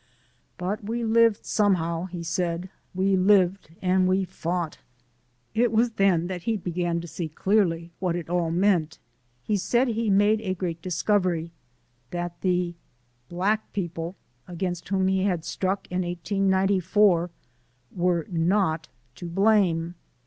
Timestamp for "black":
13.29-13.71